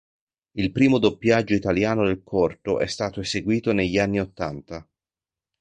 Il 0.53 0.71
primo 0.71 0.97
doppiaggio 0.97 1.53
italiano 1.53 2.03
del 2.07 2.23
corto 2.23 2.79
è 2.79 2.87
stato 2.87 3.19
eseguito 3.19 3.71
negli 3.71 3.99
anni 3.99 4.19
ottanta. 4.19 4.83